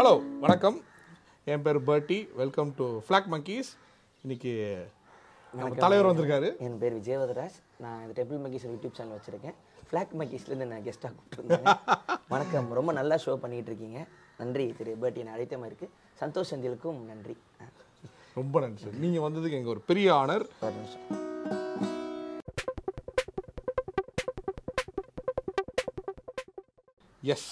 [0.00, 0.80] Hello வணக்கம்.
[1.44, 3.66] என் பேர் பர்ட்டி வெல்கம் டு ஃப்ளாக் monkeys.
[4.22, 4.52] இன்னைக்கு
[5.52, 6.58] நம்ம தலைவர் வந்திருக்காரு.
[6.58, 7.56] என் பேர் விஜயவதராஜ்.
[7.78, 9.56] நான் இந்த டெம்பிள் மக்கீஸ் யூடியூப் சேனல் வச்சிருக்கேன்.
[9.90, 11.78] ஃப்ளாக் மக்கீஸ்லேருந்து நான் கெஸ்ட்டாக கூப்பிட்டுருந்தேன்.
[12.28, 12.72] வணக்கம்.
[12.72, 14.06] ரொம்ப நல்லா ஷோ பண்ணிட்டு இருக்கீங்க.
[14.38, 15.96] நன்றி திரு பேட்டி நான் அழைத்த மாதிரி இருக்கு.
[16.20, 17.36] சந்தோஷ் செந்திலுக்கும் நன்றி.
[18.34, 18.94] ரொம்ப நன்றி சார்.
[18.94, 20.46] நீங்கள் வந்ததுக்கு எங்க ஒரு பெரிய ஆனர்
[27.22, 27.50] எஸ்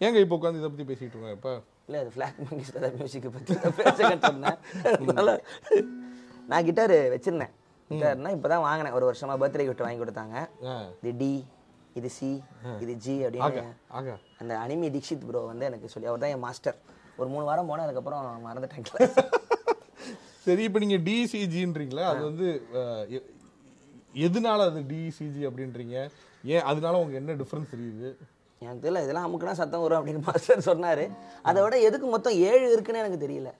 [0.00, 1.60] ஏங்க இப்போ உட்காந்து இதை பற்றி பேசிகிட்டு இருக்கோம் இப்போ?
[1.86, 4.58] இல்லை அது ஃப்ளாக் மக்கீஸில் தான் மியூசிக்கை பற்றி பேச கற்றுருந்தேன்
[4.92, 5.28] அதனால
[6.50, 7.52] நான் கிட்டார் வச்சிருந்தேன்.
[7.90, 8.94] கிட்டார்னா இப்போ தான் வாங்கினேன்.
[8.98, 10.36] ஒரு வருஷமா பர்த்டே கிஃப்ட் வாங்கி கொடுத்தாங்க.
[11.02, 11.32] இது டி
[11.98, 12.30] இது சி
[12.84, 16.78] இது ஜி அப்படின்னு அந்த அனிமி தீக்ஷித் ப்ரோ வந்து எனக்கு சொல்லி அவர் தான் என் மாஸ்டர்
[17.20, 18.86] ஒரு மூணு வாரம் போனேன் அதுக்கப்புறம் மறந்துட்டேன்.
[20.46, 22.46] சரி இப்போ நீங்கள் டிசிஜின்றீங்களா அது வந்து
[24.26, 25.96] எதனால அது டிசிஜி அப்படின்றீங்க?
[26.54, 28.08] ஏன் அதனால உங்களுக்கு என்ன டிஃப்ரென்ஸ் தெரியுது?
[28.66, 31.04] எனக்கு தெரியல இதெல்லாம் அமுக்குனா சத்தம் வரும் அப்படின்னு மாஸ்டர் சொன்னாரு.
[31.48, 33.50] அதை விட எதுக்கு மொத்தம் ஏழு இருக்குன்னு எனக்கு தெரியல.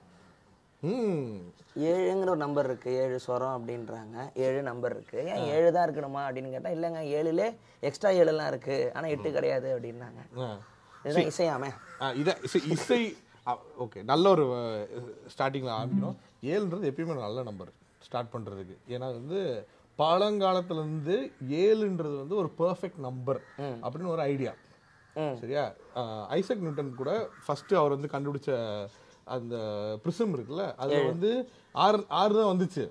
[0.91, 1.35] ம்
[1.89, 2.89] ஏழுங்கிற ஒரு நம்பர் இருக்கு.
[3.03, 4.17] ஏழு ஸ்வரம் அப்படின்றாங்க.
[4.45, 5.19] ஏழு நம்பர் இருக்கு.
[5.31, 7.47] ஏன் ஏழு தான் இருக்கணுமா அப்படின்னு கேட்டா இல்லைங்க ஏழுலே
[7.87, 8.77] எக்ஸ்ட்ரா ஏழுலாம் இருக்கு.
[8.95, 10.21] ஆனா எட்டு கிடையாது அப்படின்னாங்க.
[11.05, 11.69] இதுதான் இசையாமே.
[12.21, 12.37] இத
[12.75, 13.01] இசை
[13.83, 14.45] ஓகே நல்ல ஒரு
[15.33, 16.19] ஸ்டார்டிங்கில் ஆரம்பிக்கணும்.
[16.51, 17.71] ஏழுன்றது எப்பயுமே நல்ல நம்பர்
[18.07, 19.39] ஸ்டார்ட் பண்ணுறதுக்கு ஏன்னா வந்து
[19.99, 21.15] பழங்காலத்துல இருந்து
[21.65, 23.39] ஏழுன்றது வந்து ஒரு பெர்ஃபெக்ட் நம்பர்
[23.83, 24.51] அப்படின்னு ஒரு ஐடியா
[25.41, 25.63] சரியா?
[26.37, 27.11] ஐசக் நியூட்டன் கூட
[27.45, 28.51] ஃபர்ஸ்ட் அவர் வந்து கண்டுபிடிச்ச
[29.27, 29.55] அந்த
[30.03, 31.29] பிரிசம் இருக்குல்ல அது வந்து
[31.85, 32.83] ஆறு ஆறு தான் வந்துச்சு.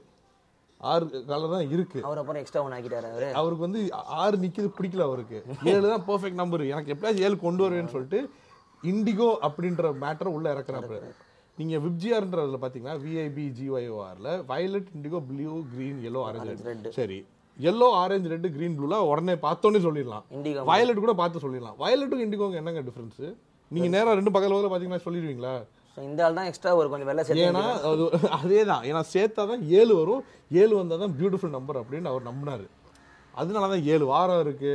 [0.80, 1.98] ஆறு கலர் தான் இருக்கு.
[2.06, 3.28] அவர் அப்புறம் எக்ஸ்ட்ரா ஒன்று ஆக்கிட்டாரு அவரு.
[3.40, 3.82] அவருக்கு வந்து
[4.22, 5.38] ஆறு நிக்கிறது பிடிக்கல அவருக்கு.
[5.72, 8.20] ஏழு தான் பெர்ஃபெக்ட் நம்பர் எனக்கு எப்படியாச்சும் ஏழு கொண்டு வருவேன்னு சொல்லிட்டு
[8.82, 10.98] இண்டிகோ அப்படின்ற மேட்டர் உள்ள இறக்குறாரு
[11.58, 16.54] நீங்க விப்ஜிஆர்ன்றதுல பாத்தீங்கன்னா VIP ஜிஒய்ஓஆர்ல violet indigo blue green yellow orange
[16.98, 17.18] சரி.
[17.68, 20.24] எல்லோ ஆரஞ்சு ரெட் கிரீன் ப்ளூல உடனே பார்த்தோன்னே சொல்லிடலாம்.
[20.70, 21.76] வயலட் கூட பார்த்து சொல்லிடலாம்.
[21.82, 23.22] வயலட்டுக்கும் இண்டிகோங்க என்னங்க டிஃபரன்ஸ்
[23.70, 25.54] நீங்க நேரா ரெண்டு பக்கத்துல பக்கத்துல பாத்தீங்கன்னா சொல்லிடுவீங்களா?
[25.96, 28.04] So, இந்த ஆள் தான் எக்ஸ்ட்ரா ஒரு கொஞ்சம் வெள்ளை சேர்த்து ஏன்னா அது
[28.38, 30.22] அதே தான் ஏன்னா சேர்த்தா தான் ஏழு வரும்.
[30.62, 32.66] ஏழு வந்தால் தான் பியூட்டிஃபுல் நம்பர் அப்படின்னு அவர் நம்பினாரு.
[33.40, 34.74] அதனால தான் ஏழு வாரம் இருக்கு.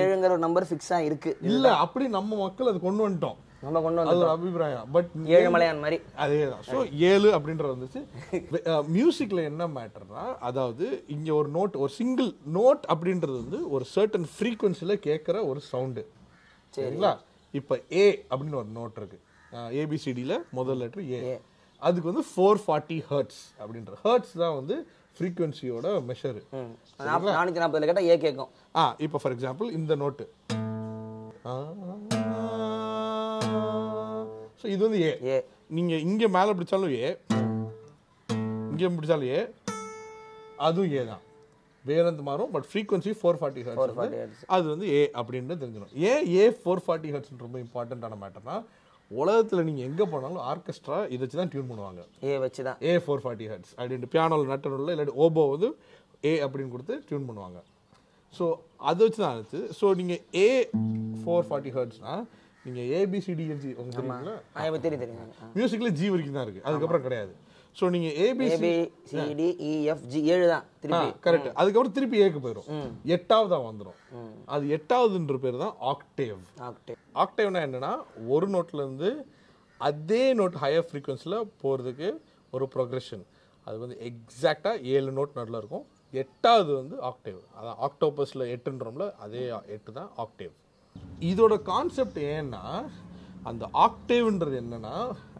[0.00, 1.32] ஏழுங்கிற ஒரு நம்பர் ஃபிக்ஸா இருக்கு.
[1.50, 3.38] இல்ல அப்படி நம்ம மக்கள் அது கொண்டு வந்துட்டோம்.
[3.64, 4.86] நம்ம கொண்டு அது வந்து ஒரு அபிப்பிராயம்.
[4.94, 5.98] பட் ஏழு மலையான் மாதிரி.
[6.24, 6.78] அதே தான் ஸோ
[7.10, 8.00] ஏழு அப்படின்றது வந்துச்சு.
[8.96, 10.86] மியூசிக்ல என்ன மேட்டர்னா அதாவது
[11.16, 16.04] இங்க ஒரு நோட் ஒரு சிங்கிள் நோட் அப்படின்றது வந்து ஒரு சர்டன் ஃப்ரீக்வன்சில கேட்குற ஒரு சவுண்டு
[16.74, 17.12] சரிங்களா?
[17.54, 19.18] இப்போ ஏ அப்படின்னு ஒரு நோட் இருக்கு.
[19.82, 21.36] ஏபிசிடியில் முதல் லெட்டர் ஏ
[21.82, 23.94] அதுக்கு வந்து ஃபோர் ஃபார்ட்டி ஹர்ட்ஸ் அப்படின்ற.
[24.06, 24.76] ஹர்ட்ஸ் தான் வந்து
[25.16, 26.40] ஃப்ரீக்வன்சியோட மெஷரு
[27.06, 28.50] நானூத்தி நாற்பதுல கேட்டா ஏ கேட்கும்
[28.82, 30.26] ஆ இப்போ ஃபார் எக்ஸாம்பிள் இந்த நோட்டு
[34.64, 35.34] ஸோ இது வந்து ஏ ஏ
[35.70, 37.08] நீங்க இங்க மேல பிடிச்சாலும் ஏ
[38.68, 39.40] இங்க பிடிச்சாலும் ஏ
[40.66, 41.22] அதுவும் ஏ தான்.
[41.84, 44.38] வேறந்து மாறும் but frequency four forty hertz 440 hertz.
[44.56, 45.90] அது வந்து ஏ அப்படின்னு தெரிஞ்சிடும்.
[46.10, 48.56] ஏன் ஏ ஃபோர் ஃபார்ட்டி ஹர்ட்ஸ் ரொம்ப இம்பார்ட்டண்ட்டான மேட்டர்னா
[49.10, 53.22] உலகத்துல நீங்க எங்க போனாலும் ஆர்கெஸ்ட்ரா இதை வச்சு தான் டியூன் பண்ணுவாங்க ஏ வச்சு தான் ஏ ஃபோர்
[53.24, 55.70] ஃபார்ட்டி ஹர்ட்ஸ் அப்படின்ட்டு பியானோவில் நட்டனில் இல்லாட்டி ஓபோ வந்து
[56.24, 57.60] ஏ அப்படின்னு கொடுத்து டியூன் பண்ணுவாங்க.
[58.34, 58.46] ஸோ
[58.90, 60.48] அதை வச்சு தான் இருந்துச்சு ஸோ நீங்கள் ஏ
[61.20, 62.14] ஃபோர் ஃபார்ட்டி ஹர்ட்ஸ்னா
[62.66, 64.36] நீங்கள் ஏபிசிடிஎல்ஜி உங்களுக்கு தெரியுங்களா?
[64.84, 66.62] தெரியும் தெரியும் மியூசிக்ல ஜி வரைக்கும் தான் இருக்கு.
[66.68, 67.32] அதுக்கப்புறம் கிடையாது.
[67.76, 68.70] ஸோ நீங்க A B C A B
[69.12, 71.08] C D E F G ஏழு தான் திருப்பி.
[71.24, 72.68] கரெக்ட் அதுக்கப்புறம் திருப்பி ஏக்கு போயிடும்
[73.16, 73.98] எட்டாவதா வந்துடும்
[74.54, 77.92] அது எட்டாவதுன்ற பேர் தான் ஆக்டேவ் ஆக்டே ஆக்டேவ்னா என்னன்னா
[78.34, 79.10] ஒரு நோட்ல இருந்து
[79.80, 82.10] அதே நோட் ஹையர் ஃப்ரீக்வன்சியில் போகிறதுக்கு
[82.52, 83.24] ஒரு ப்ரொக்ரெஷன்
[83.66, 85.84] அது வந்து எக்ஸாக்டாக ஏழு நோட் நடுவில் இருக்கும்.
[86.12, 89.42] எட்டாவது வந்து ஆக்டேவ் அதான் ஆக்டோபஸில் எட்டுன்றோம்ல அதே
[89.76, 90.52] எட்டு தான் ஆக்டேவ்
[91.30, 92.62] இதோட கான்செப்ட் ஏன்னா
[93.50, 94.94] அந்த ஆக்டேவ்ன்றது என்னன்னா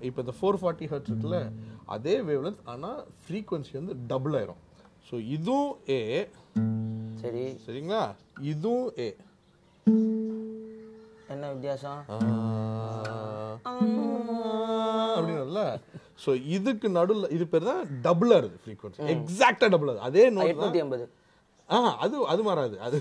[0.08, 1.38] இப்போ இந்த ஃபோர் ஃபார்ட்டி ஹர்ட்ஸ் இருக்குல்ல
[1.94, 4.60] அதே வேவ்லென்த் ஆனால் ஃப்ரீக்வன்சி வந்து டபுள் ஆயிரும்.
[5.08, 6.00] ஸோ இதுவும் ஏ
[7.22, 7.44] சரி.
[7.66, 8.02] சரிங்களா?
[8.52, 9.08] இதுவும் ஏ
[11.34, 12.00] என்ன வித்தியாசம்?
[15.16, 15.62] அப்படின்னுல
[16.24, 20.82] ஸோ இதுக்கு நடுவில் இது பேர் தான் டபுளாக இருக்குது ஃப்ரீக்வன்சி எக்ஸாக்டாக டபுள் ஆகுது அதே நோட் எட்நூத்தி
[20.84, 21.04] ஐம்பது.
[21.70, 22.76] ஆ அது அது மாறாது.
[22.86, 22.96] அது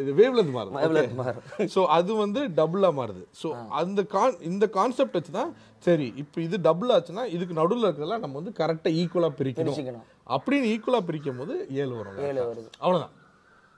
[0.00, 0.74] இது வேவ்லென்த் மாறுது.
[1.20, 1.44] மாறும்.
[1.74, 3.22] ஸோ அது வந்து டபுளாக மாறுது.
[3.40, 3.48] ஸோ
[3.80, 5.50] அந்த கான் இந்த கான்செப்ட் வச்சு தான்
[5.86, 10.00] சரி இப்போ இது டபுள் ஆச்சுன்னா இதுக்கு நடுவில் இருக்கிறதெல்லாம் நம்ம வந்து கரெக்டாக ஈக்குவலாக பிரிக்கணும்.
[10.36, 12.22] அப்படின்னு ஈக்குவலாக பிரிக்கும் போது ஏழு வரும்.
[12.30, 12.68] ஏழு வருது.
[12.84, 13.14] அவ்வளோதான்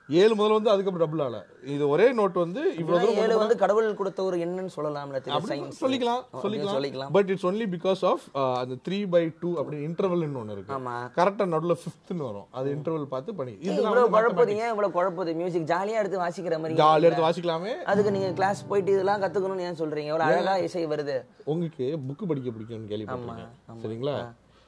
[0.09, 1.39] ஏழு முதல்ல வந்து அதுக்கப்புறம் டபுள் ஆகல
[1.73, 6.75] இது ஒரே நோட் வந்து இவ்வளோ தூரம் ஏழு வந்து கடவுள் கொடுத்த ஒரு எண்ணுன்னு சயின்ஸ் சொல்லிக்கலாம் சொல்லிக்கலாம்.
[6.75, 7.11] சொல்லிக்கலாம்.
[7.15, 8.23] But it's only because of
[8.61, 10.79] அந்த த்ரீ பை டூ அப்படி இன்டர்வல்னு ஒன்று இருக்கு.
[11.17, 12.47] கரெக்டாக நடுவில் ஃபிஃப்த்னு வரும்.
[12.59, 13.55] அது இன்டர்வல் பார்த்து பண்ணி.
[13.67, 15.33] இது இவ்வளவு குழப்பது ஏன் இவ்வளவு குழப்பது?
[15.41, 17.75] மியூசிக் ஜாலியா எடுத்து வாசிக்கிற மாதிரி ஜாலியாக எடுத்து வாசிக்கலாமே.
[17.93, 20.13] அதுக்கு நீங்க கிளாஸ் போயிட்டு இதெல்லாம் கத்துக்கணும்னு ஏன் சொல்றீங்க?
[20.13, 21.17] எவ்வளவு அழகா இசை வருது.
[21.53, 23.55] உங்களுக்கு புக்கு படிக்க பிடிக்கும்னு கேள்விப்பட்டிருக்கேன்.
[23.85, 24.17] சரிங்களா?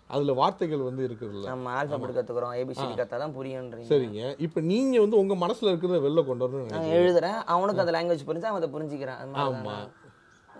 [0.09, 1.45] அதுல வார்த்தைகள் வந்து இருக்குதுல்ல.
[1.45, 2.53] நம்ம ஆல்பபெட் கத்துக்கிறோம்.
[2.59, 3.89] ஏபிசிடி கத்தாதான் புரியுன்றீங்க.
[3.91, 4.21] சரிங்க.
[4.45, 7.39] இப்போ நீங்க வந்து உங்க மனசுல இருக்கிறத வெளில கொண்டு வரணும்னு நான் எழுதுறேன்.
[7.55, 9.21] அவனுக்கு அந்த லாங்குவேஜ் புரிஞ்சு அவன் அதை புரிஞ்சுக்கிறான்.
[9.45, 9.75] ஆமா.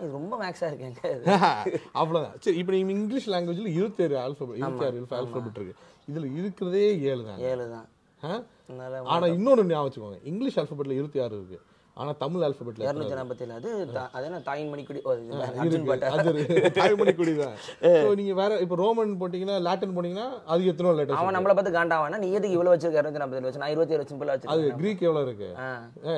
[0.00, 1.00] இது ரொம்ப மேக்ஸா இருக்கேங்க
[2.00, 2.36] அவ்வளவுதான்.
[2.44, 5.74] சரி இப்போ நீங்க இங்கிலீஷ் லாங்குவேஜ்ல இருபத்தேழு ஆல்பபெட் இருபத்தாறு ஆல்பபெட் இருக்கு.
[6.08, 7.88] இதுல இருக்கிறதே ஏழு தான் ஏழு தான்
[8.22, 8.30] ஆ?
[8.68, 10.18] அதனால ஆனா இன்னொன்னு ஞாபகம் வச்சுக்கோங்க.
[10.30, 11.58] இங்கிலீஷ் ஆல்பபெட்ல இருபத்தி ஆறு இருக்கு.
[11.96, 13.70] ஆனா தமிழ் ஆல்பபெட்ல இரநூத்தி நாற்பத்தி அது
[14.16, 17.56] அது என்ன தாயின் மணிக்குடி அது தாய்மொழி குடிதான்
[17.96, 22.20] ஸோ நீங்க வேற இப்போ ரோமன் போட்டீங்கன்னா லாட்டின் போனீங்கன்னா அது எத்தனை லெட்டர்ஸ் அவன் நம்மளை பார்த்து காண்டாவானா
[22.24, 23.00] நீ எதுக்கு இவ்வளவு வச்சிருக்க?
[23.00, 23.62] இரநூத்தி நாற்பத்தி வச்சு.
[23.64, 24.78] நான் இருபத்தி ஏழு சிம்பிளா அது வச்சிருக்கேன்.
[24.82, 25.50] கிரீக் எவ்வளவு இருக்கு?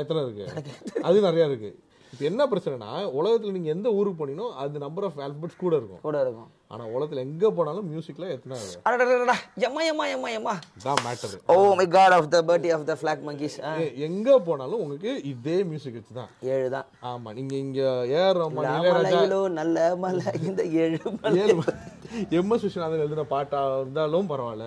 [0.03, 0.47] எத்தனை இருக்கு?
[1.09, 1.73] அது நிறைய இருக்கு.
[2.13, 2.89] இப்போ என்ன பிரச்சனைனா
[3.19, 6.03] உலகத்துல நீங்க எந்த ஊருக்கு போனீங்களோ அது நம்பர் ஆஃப் ஆல்பபெட்ஸ் கூட இருக்கும்.
[6.07, 6.49] கூட இருக்கும்.
[6.73, 9.35] ஆனா உலகத்துல எங்க போனாலும் மியூசிக்ல எத்தனை அடடடடா
[9.67, 10.55] எம்மா எம்மா எம்மா எம்மா.
[10.85, 13.55] தான் matter oh my god of the birthday of the flock monkeys.
[13.63, 13.73] ஆ.
[14.07, 16.31] எங்க போனாலும் உங்களுக்கு இதே மியூசிக் வச்சு தான்.
[16.53, 18.49] ஏழு தான் ஆமா நீங்க இங்க இளையராஜா
[18.95, 20.99] மலையிலோ நல்ல மலை இந்த ஏழு
[21.43, 21.57] ஏழு
[22.39, 24.67] எம் எஸ் விஸ்வநாதன் எழுதின பாட்டா இருந்தாலும் பரவாயில்ல.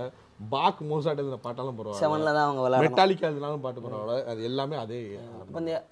[0.52, 2.02] பாக் மோசாட் எழுதின பாட்டாலும் பரவாயில்ல.
[2.02, 4.16] செவன்ல தான் அவங்க விளையாடணும் மெட்டாலிக்கா எழுதினாலும் பாட்டு பரவாயில்ல.
[4.31, 5.00] அது எல்லாமே அதே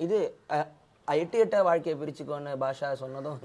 [0.06, 0.18] இது
[1.06, 3.40] எட்டு எட்ட வாழ்க்கையை பிரிச்சுக்கோன்னு பாஷா சொன்னதும்.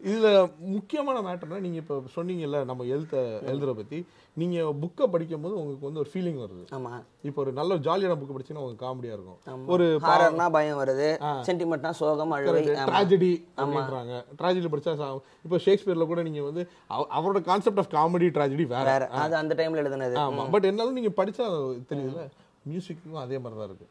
[0.05, 4.05] இதுல முக்கியமான மேட்டர்னா நீங்க இப்ப சொன்னீங்கல்ல நம்ம எழுத்த எழுதுற பத்தி.
[4.33, 6.73] நீங்க புக்கை படிக்கும் போது உங்களுக்கு வந்து ஒரு ஃபீலிங் வருது.
[6.73, 7.03] ஆமா.
[7.21, 9.67] இப்போ ஒரு நல்ல ஜாலியான புக் படிச்சீங்கன்னா உங்களுக்கு காமெடியா இருக்கும்.
[9.67, 12.67] ஒரு ஹாரர்னா பயம் வருது சென்டிமெண்ட்னா சோகம் அழுவை.
[12.67, 14.23] ட்ராஜடி அப்படின்றாங்க.
[14.41, 19.07] ட்ராஜடி படிச்சா சா- இப்போ ஷேக்ஸ்பியர்ல கூட நீங்க வந்து அவ- அவரோட கான்செப்ட் ஆஃப் காமெடி ட்ராஜடி வேற.
[19.07, 20.19] அது அந்த டைம்ல எழுதுனது.
[20.19, 20.49] ஆமா.
[20.49, 22.29] பட் என்னாலும் நீங்க படிச்சா தெரியுதுல
[22.69, 23.87] மியூசிக்கும் அதே மாதிரி தான் இருக்கு.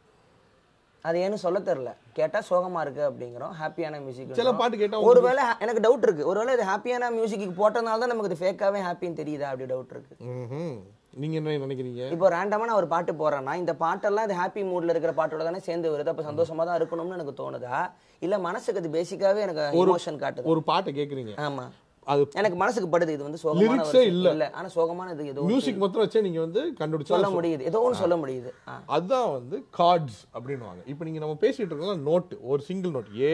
[1.04, 1.90] அது ஏன்னு சொல்ல தெரியல.
[2.18, 3.52] கேட்டா சோகமா இருக்கு அப்படிங்கிறோம்.
[3.60, 6.28] ஹாப்பியான மியூசிக் சில பாட்டு கேட்டா ஒருவேளை எனக்கு டவுட் இருக்கு.
[6.30, 10.16] ஒருவேளை இது ஹாப்பியான மியூசிக்கு போட்டதுனால தான் நமக்கு இது ஃபேக்காவே ஹாப்பின்னு தெரியுதா அப்படி டவுட் இருக்கு.
[10.34, 10.76] ம்ஹும்.
[11.22, 12.04] நீங்க என்ன நினைக்கிறீங்க?
[12.14, 15.92] இப்போ ரேண்டமா நான் ஒரு பாட்டு போடுறேன்னா இந்த பாட்டெல்லாம் இது ஹாப்பி மூட்ல இருக்கிற பாட்டோட தானே சேர்ந்து
[15.92, 16.12] வருது.
[16.12, 17.78] அப்ப சந்தோஷமா தான் இருக்கணும்னு எனக்கு தோணுதா?
[18.26, 20.48] இல்ல மனசுக்கு அது பேசிக்காவே எனக்கு இமோஷன் காட்டுது?
[20.54, 21.34] ஒரு பாட்டை கேக்குறீங்க.
[21.48, 21.66] ஆமா.
[22.12, 24.30] அது எனக்கு மனசுக்கு படுது இது வந்து சோகமான இல்ல.
[24.34, 27.62] இல்ல ஆனா சோகமான இது ஏதோ மியூசிக் மாத்திரம் வச்சே நீங்க வந்து கண்டுபிடிச்சா சொல்ல முடியுது.
[27.70, 28.50] ஏதோ ஒன்று சொல்ல முடியுது.
[28.96, 30.82] அதான் வந்து கார்ட்ஸ் அப்படின்னுவாங்க.
[30.92, 33.32] இப்போ நீங்க நம்ம பேசிட்டு இருக்கோம் நோட் ஒரு single note A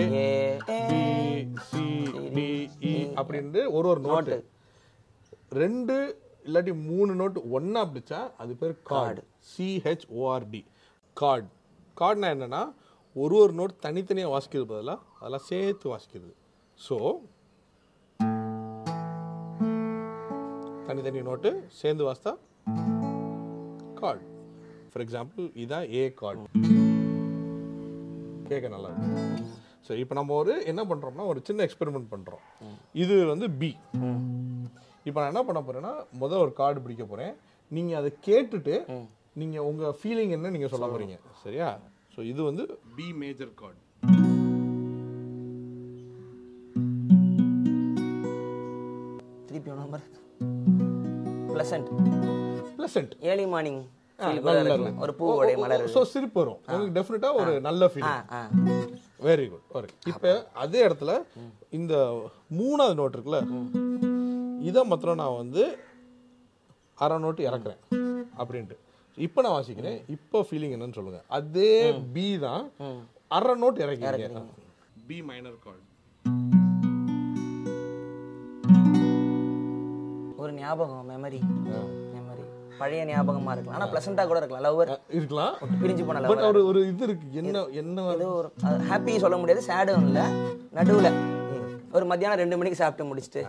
[0.90, 1.00] B
[1.70, 1.84] C
[2.36, 2.48] D
[2.90, 4.38] E அப்படின்ட்டு ஒரு ஒரு நோட்டு
[5.62, 5.96] ரெண்டு
[6.44, 9.22] இல்லாட்டி மூணு நோட்டு ஒண்ணா பிடிச்சா அது பேர் chord
[9.52, 10.62] C H O R D
[11.16, 11.48] chord
[11.96, 12.62] கார்டுனா என்னன்னா
[13.16, 16.32] ஒரு ஒரு நோட் தனித்தனியாக வாசிக்கிறது பதிலாக அதெல்லாம் சேர்த்து வாசிக்கிறது.
[16.78, 16.96] ஸோ
[20.90, 21.50] தனித்தனி நோட்டு
[21.80, 22.32] சேர்ந்து வாசித்தா
[24.00, 24.24] கார்டு
[24.90, 26.46] ஃபார் எக்ஸாம்பிள் இதான் ஏ கார்டு
[28.50, 29.18] கேட்க நல்லா இருக்கு
[29.86, 32.42] ஸோ இப்போ நம்ம ஒரு என்ன பண்றோம்னா ஒரு சின்ன எக்ஸ்பெரிமெண்ட் பண்றோம்.
[33.02, 33.70] இது வந்து பி
[35.06, 35.92] இப்போ நான் என்ன பண்ண போறேன்னா
[36.22, 37.32] முதல் ஒரு கார்டு பிடிக்க போறேன்.
[37.70, 38.74] நீங்க அதை கேட்டுட்டு
[39.40, 41.16] நீங்க உங்க ஃபீலிங் என்ன நீங்க சொல்ல போறீங்க.
[41.44, 41.68] சரியா?
[42.14, 42.64] ஸோ இது வந்து
[42.96, 43.80] B major chord
[51.60, 51.88] pleasant
[52.76, 53.80] pleasant early morning
[55.04, 55.82] ஒரு பூவோடைய மலர்.
[55.94, 56.58] ஸோ சிரிப்பு வரும்.
[56.68, 58.40] உங்களுக்கு டெஃபினட்டா ஒரு நல்ல ஆ
[59.26, 60.30] வெரி குட் ஓகே இப்போ
[60.62, 61.12] அதே இடத்துல
[61.78, 61.94] இந்த
[62.60, 63.40] மூணாவது நோட் இருக்குல்ல?
[64.68, 65.64] இதை மாத்திரம் நான் வந்து
[67.04, 67.80] அரை நோட்டு இறக்குறேன்
[68.40, 68.78] அப்படின்ட்டு.
[69.26, 70.00] இப்போ நான் வாசிக்கிறேன்.
[70.16, 71.20] இப்போ ஃபீலிங் என்னன்னு சொல்லுங்க.
[71.38, 71.74] அதே
[72.16, 72.64] பி தான்
[73.38, 74.44] அரை நோட் இறக்கிறீங்க
[75.10, 75.84] பி மைனர் கார்டு
[80.50, 81.38] ஒரு ஞாபகம் மெமரி
[82.14, 82.44] மெமரி
[82.78, 83.76] பழைய ஞாபகமா இருக்கலாம்.
[83.78, 84.64] ஆனா பிளசண்டா கூட இருக்கலாம்.
[84.66, 85.54] லவ்வர் இருக்கலாம்.
[85.82, 87.26] பிரிஞ்சு போன லவ்வர் ஒரு ஒரு இது இருக்கு.
[87.40, 88.48] என்ன என்ன ஏதோ ஒரு
[88.90, 89.62] ஹாப்பி சொல்ல முடியாது.
[89.68, 90.20] சேடும் இல்ல.
[90.78, 91.10] நடுவுல.
[91.96, 93.42] ஒரு மத்தியானம் ரெண்டு மணிக்கு சாப்பிட்டு முடிச்சுட்டு.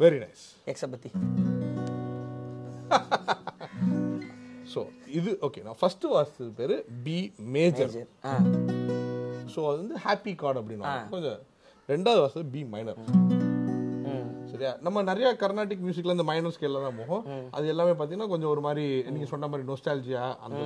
[0.00, 1.10] வெரி நைஸ் எக்ஸ பத்தி.
[4.72, 4.80] ஸோ
[5.18, 6.76] இது ஓகே நான் ஃபர்ஸ்ட் வாசிச்சது பேரு
[7.06, 7.18] பி
[7.56, 7.92] மேஜர்
[9.54, 11.40] ஸோ அது வந்து ஹாப்பி கார்டு அப்படின்னா கொஞ்சம்
[11.88, 13.00] ரெண்டாவது வாசல் பி மைனர்
[14.54, 14.72] சரியா?
[14.86, 17.24] நம்ம நிறைய கர்நாடிக் மியூசிக்ல இந்த மைனர் ஸ்கேல்ல தான் போகும்.
[17.56, 18.84] அது எல்லாமே பாத்தீங்கன்னா கொஞ்சம் ஒரு மாதிரி
[19.14, 20.60] நீங்க சொன்ன மாதிரி நொஸ்டாலஜியா அந்த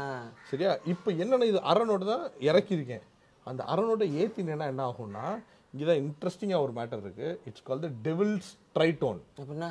[0.00, 0.04] ஆ.
[0.50, 0.72] சரியா?
[0.92, 3.04] இப்போ என்னன்னா இது அரை நோட்டு தான் இறக்கியிருக்கேன்.
[3.46, 5.26] அந்த அரை நோட்டை ஏத்தினேன்னா என்ன ஆகும்னா
[5.74, 7.28] இங்கதான் இன்ட்ரெஸ்டிங்கா ஒரு மேட்டர் இருக்கு.
[7.48, 9.70] இட்ஸ் கால் த டெவில்ஸ் ட்ரைடோன் அப்படின்னா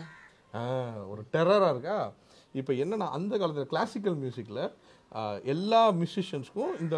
[1.13, 1.97] ஒரு டெரரா இருக்கா?
[2.55, 4.59] இப்போ என்னன்னா அந்த காலத்துல கிளாசிக்கல் மியூசிக்ல
[5.53, 6.97] எல்லா மியூசிஷியன்ஸ்க்கும் இந்த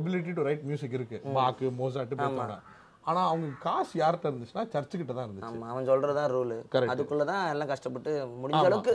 [0.00, 1.18] எபிலிட்டி டு ரைட் மியூசிக் இருக்கு.
[1.38, 2.16] பாக்கு மோசாட்டு
[3.06, 5.62] பேத்தோனா ஆனா அவங்க காசு யார்கிட்ட இருந்துச்சுன்னா சர்ச்சு கிட்ட தான் இருந்துச்சு.
[5.66, 6.92] அவன் சொல்றதுதான் ரூல் Correct.
[6.92, 8.94] அதுக்குள்ளதான் எல்லாம் கஷ்டப்பட்டு முடிஞ்ச அளவுக்கு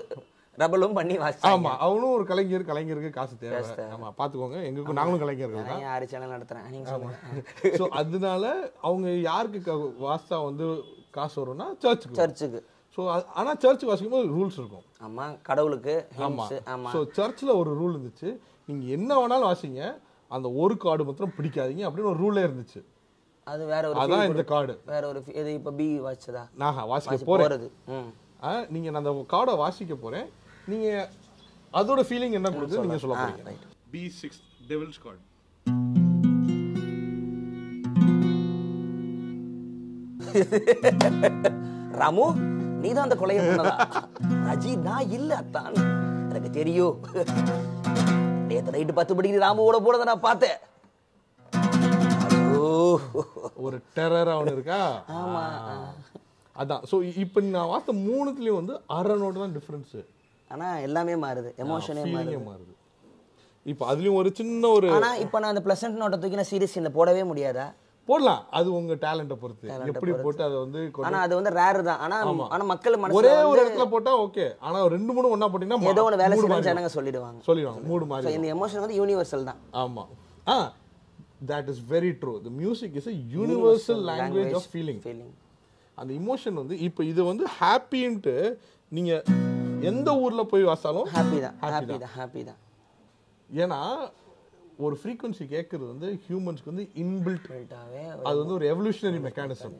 [0.58, 1.51] ரபலும் பண்ணி வாசிச்சாங்க.
[1.51, 3.60] ஆமா அவனும் ஒரு கலைஞர் கலைஞருக்கு காசு தேவை.
[3.96, 5.86] ஆமா பாத்துக்கோங்க எங்களுக்கும் நாங்களும் கலைஞர்கள் தான்.
[5.94, 7.77] ஆறு சேனல் நடத்துறேன்?
[7.77, 8.44] ஸோ அதனால
[8.82, 10.65] அவங்க யாருக்கு க- வாசித்தா வந்து
[11.12, 12.62] காசு வரும்னா சர்ச்சுக்கு சர்ச்சுக்கு
[12.98, 13.01] ஸோ
[13.36, 14.86] ஆனா சர்ச்சுக்கு வாசிக்கும் போது ரூல்ஸ் இருக்கும்.
[15.01, 16.89] ஆமா கடவுளுக்கு ஆமா hymns, ஆமா.
[16.94, 18.30] ஸோ சர்ச்சில் ஒரு ரூல் இருந்துச்சு.
[18.70, 19.84] நீங்க என்ன வேணாலும் வாசிங்க.
[20.32, 22.82] அந்த ஒரு கார்டு மாத்திரம் பிடிக்காதீங்க அப்படின்னு ஒரு ரூலே இருந்துச்சு.
[23.48, 24.74] அது வேற ஒரு அதான் இந்த கார்டு.
[24.92, 27.68] வேற ஒரு இது இப்போ பி வாட்ச்சதா நான் வாசிக்க போறது.
[28.74, 30.28] நீங்க நான் அந்த கார்டை வாசிக்க போறேன்.
[30.72, 30.88] நீங்க
[31.74, 35.22] அதோட ஃபீலிங் என்ன கொடுத்து நீங்கள் சொல்ல போகிறீங்க B six devil's chord
[42.00, 42.26] Ramu
[42.84, 43.74] நீ தான் அந்த கொலைய பண்ணதா?
[44.52, 45.76] அஜி நான் இல்ல அத்தான்.
[46.30, 46.96] எனக்கு தெரியும்.
[48.50, 50.58] நேற்று நைட்டு பத்து மணிக்கு ராமுவோட போனதை நான் பார்த்தேன்.
[53.65, 54.82] ஒரு டெரர் அவனு இருக்கா.
[56.56, 56.82] அதான்.
[56.91, 60.01] ஸோ இப்போ நான் வார்த்த மூணுத்துலேயும் வந்து அரை நோட்டு தான் டிஃப்ரென்ஸு
[60.53, 61.51] ஆனா எல்லாமே மாறுது.
[61.63, 62.01] எமோஷனே
[62.50, 62.74] மாறுது.
[63.65, 66.91] இப்போ அதுலேயும் ஒரு சின்ன ஒரு ஆனா இப்ப நான் அந்த பிளசன்ட் நோட்டை தூக்கி நான் சீரியஸ் இந்த
[66.98, 67.65] போடவே முடியாதா?
[68.08, 68.41] போடலாம்.
[68.58, 69.68] அது உங்க டேலண்ட்டை பொறுத்து.
[69.91, 72.00] எப்படி போட்டு அதை வந்து ஆனா அது வந்து ரேர் தான்.
[72.06, 72.15] ஆனா
[72.53, 76.22] ஆனா மக்கள் ஒரே மனசுல ஒரு இடத்துல போட்டா ஓகே ஆனா ரெண்டு மூணு ஒண்ணா போட்டீங்கன்னா ஏதோ ஒன்று
[76.24, 76.68] வேலை மாறிடும்.
[76.70, 77.39] ஜனங்க சொல்லிடுவாங்க.
[77.50, 77.84] சொல்லிடுவாங்க.
[77.91, 79.60] மூடு மாதிரி இந்த எமோஷன் வந்து யூனிவர்சல் தான்.
[79.84, 80.06] ஆமா.
[80.53, 80.58] ஆ
[81.42, 85.34] that is very true the music is a universal language of feeling feeling
[85.98, 88.36] அந்த இமோஷன் வந்து இப்போ இது வந்து ஹாப்பின்ட்டு
[88.92, 89.12] நீங்க
[89.90, 92.14] எந்த ஊர்ல போய் வாசாலும் ஹாப்பி தான் ஹாப்பி தான்.
[92.16, 92.60] ஹாப்பி தான்.
[93.50, 93.80] ஏன்னா
[94.80, 97.48] ஒரு ஃப்ரீக்வன்சி கேட்கறது வந்து ஹியூமன்ஸ்க்கு வந்து இன்பில்ட்
[98.26, 99.76] அது வந்து ஒரு எவல்யூஷனரி மெக்கானிசம்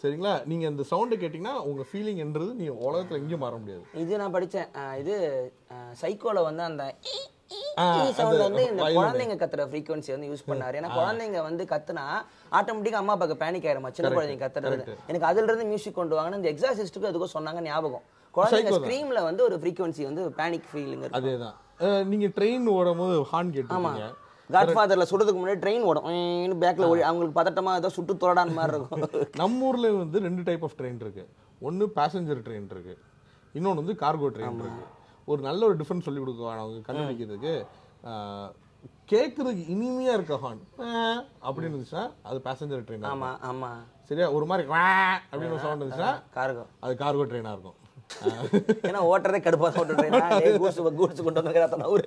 [0.00, 0.32] சரிங்களா?
[0.50, 3.84] நீங்க இந்த சவுண்டை கேட்டிங்கன்னா உங்க ஃபீலிங் என்றது நீங்க உலகத்துல எங்கேயும் மாற முடியாது.
[4.02, 4.34] இது நான்
[4.80, 5.14] அஹ் இது
[6.02, 6.84] சைக்கோல வந்து அந்த
[8.18, 8.82] சவுண்ட் வந்து இந்த.
[8.98, 10.76] குழந்தைங்க கத்துற ஃப்ரீக்வன்சி வந்து யூஸ் பண்ணாரு.
[10.80, 12.04] ஏன்னா குழந்தைங்க வந்து கத்துனா
[12.58, 13.90] ஆட்டோமேட்டிக்கா அம்மா அப்பாக்கு பேனிக் ஆயிருமா?
[13.98, 14.94] சின்ன குழந்தைங்க கத்துறது.
[15.10, 18.04] எனக்கு அதுல இருந்து மியூசிக் கொண்டு வாங்கன்னு இந்த எக்ஸாசிஸ்ட்டுக்கு அதுக்கும் சொன்னாங்க ஞாபகம்.
[18.34, 21.56] குழந்தைங்க ஸ்க்ரீம்ல வந்து ஒரு ஃப்ரீக்வன்சி வந்து பேனிக் ஃபீலிங் அதேதான்.
[22.10, 24.08] நீங்க ட்ரெயின் ஓடும் போது ஹார்ன் கேட்டிருக்கீங்க
[24.56, 26.06] காட்ஃபாதர்ல சுடுறதுக்கு முன்னாடி ட்ரெயின் ஓடும்.
[26.62, 29.02] பேக்ல ஓடி அவங்களுக்கு பதட்டமா ஏதோ சுட்டு தொடான மாதிரி இருக்கும்.
[29.40, 31.24] நம்ம ஊர்ல வந்து ரெண்டு டைப் ஆஃப் ட்ரெயின் இருக்கு.
[31.68, 32.94] ஒன்னு பேசஞ்சர் ட்ரெயின் இருக்கு.
[33.56, 34.86] இன்னொன்னு வந்து கார்கோ ட்ரெயின் இருக்கு.
[35.32, 37.54] ஒரு நல்ல ஒரு டிஃபரன்ஸ் சொல்லி கொடுக்குவாங்க அவங்க கண்டுபிடிக்கிறதுக்கு
[39.12, 40.62] கேட்கறதுக்கு இனிமையா இருக்க ஹார்ன்
[41.46, 43.70] அப்படின்னு இருந்துச்சுன்னா அது பேசஞ்சர் ட்ரெயின் ஆமா ஆமா.
[44.08, 44.26] சரியா?
[44.36, 44.64] ஒரு மாதிரி
[45.30, 47.76] அப்படின்னு சவுண்ட் இருந்துச்சுன்னா கார்கோ அது கார்கோ ட்ரெயினா இருக்கும்.
[48.88, 50.14] ஏன்னா ஓட்டுறதே கடுப்பா ஓட்டுறேன்
[50.60, 52.04] கூட்ஸ் கூட்ஸ் கொண்டு வந்து ஊர்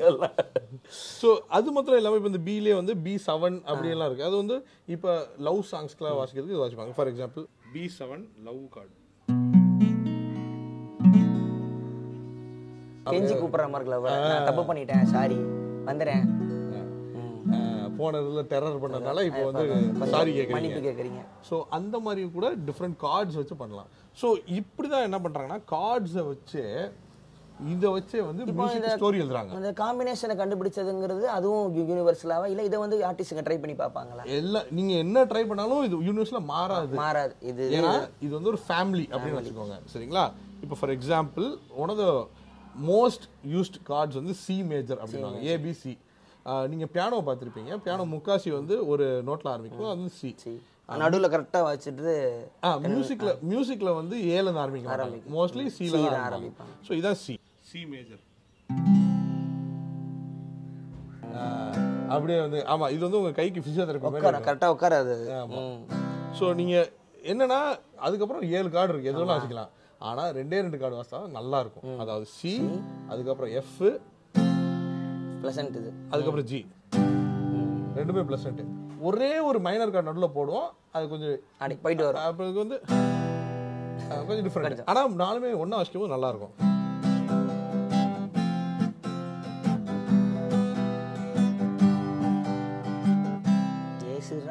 [1.20, 4.28] ஸோ அது மாத்திரம் இல்லாமல் இப்போ இந்த பிலே வந்து பி செவன் அப்படியெல்லாம் இருக்கு.
[4.30, 4.56] அது வந்து
[4.96, 5.12] இப்போ
[5.50, 6.96] லவ் சாங்ஸ்க்குலாம் வாசிக்கிறதுக்கு இது வாசிப்பாங்க.
[6.98, 8.94] For example B seven love chord
[13.10, 15.38] கெஞ்சி கூப்பிடுற மாதிரி இருக்குல்ல, நான் தப்பு பண்ணிட்டேன் சாரி
[15.90, 16.26] வந்துடுறேன்
[18.00, 19.64] போன இதில் டெரர் பண்ணதுனால இப்போ வந்து
[20.14, 23.90] சாரி கேட்குறீங்க ஸோ அந்த மாதிரி கூட டிஃப்ரெண்ட் கார்ட்ஸ் வச்சு பண்ணலாம்.
[24.22, 24.28] ஸோ
[24.60, 26.64] இப்படி தான் என்ன பண்ணுறாங்கன்னா கார்ட்ஸை வச்சு
[27.74, 28.44] இதை வச்சே வந்து
[28.94, 29.52] ஸ்டோரி எழுதுறாங்க.
[29.58, 34.24] அந்த காம்பினேஷனை கண்டுபிடிச்சதுங்கிறது அதுவும் யூனிவர்சலாவா இல்ல இதை வந்து ஆர்டிஸ்டுங்க ட்ரை பண்ணி பார்ப்பாங்களா?
[34.38, 36.96] எல்லாம் நீங்க என்ன ட்ரை பண்ணாலும் இது யூனிவர்ஸில் மாறாது.
[37.04, 37.34] மாறாது.
[37.52, 37.94] இது ஏன்னா
[38.26, 39.78] இது வந்து ஒரு ஃபேமிலி அப்படின்னு வச்சுக்கோங்க.
[39.94, 40.26] சரிங்களா?
[40.64, 41.48] இப்போ for example
[41.84, 42.08] one of the
[42.90, 45.42] most used chords வந்து சி மேஜர் அப்படின்னாங்க.
[45.54, 45.94] ஏபிசி
[46.72, 47.72] நீங்க பியானோ பார்த்துருப்பீங்க.
[47.86, 49.90] பியானோ முக்காசி வந்து ஒரு நோட்ல ஆரம்பிக்கும்.
[49.92, 50.32] அது வந்து சி
[51.04, 52.14] நடுவுல கரெக்டா வச்சுட்டு
[52.68, 55.20] ஆ மியூசிக்ல மியூசிக்ல வந்து ஏல இருந்து ஆரம்பிக்க மாட்டாங்க.
[55.36, 56.74] மோஸ்ட்லி சில ஆரம்பிப்பாங்க.
[56.88, 57.36] ஸோ இதான் சி
[57.70, 58.24] சி மேஜர்
[62.14, 65.14] அப்படியே வந்து ஆமா இது வந்து உங்க கைக்கு பிசியோதெரபி மாதிரி உட்கார கரெக்டா உட்காராது.
[65.60, 65.80] ம்.
[66.40, 66.76] ஸோ நீங்க
[67.32, 67.60] என்னன்னா
[68.08, 69.12] அதுக்கப்புறம் ஏழு கார்டு இருக்கு.
[69.12, 69.72] எதுவும் வச்சுக்கலாம்.
[70.10, 72.52] ஆனா ரெண்டே ரெண்டு கார்டு வாசா நல்லா இருக்கும் அதாவது சி
[73.12, 73.82] அதுக்கப்புறம் எஃப்
[75.44, 75.92] பிளசன்ட் இது.
[76.14, 76.60] அதுக்கப்புறம் ஜி
[78.00, 78.48] ரெண்டுமே ப்ளஸ்
[79.10, 80.70] ஒரே ஒரு மைனர் கார்டு நடுவில் போடுவோம்.
[80.96, 82.26] அது கொஞ்சம் அடி போயிட்டு வரும்.
[82.30, 82.78] அப்போ இது வந்து
[84.28, 86.56] கொஞ்சம் டிஃப்ரெண்ட் ஆனா நாலுமே ஒண்ணா வச்சுக்கும் போது நல்லா இருக்கும்